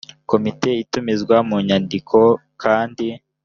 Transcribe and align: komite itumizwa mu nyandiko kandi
komite 0.29 0.69
itumizwa 0.83 1.35
mu 1.47 1.57
nyandiko 1.67 2.19
kandi 2.61 3.07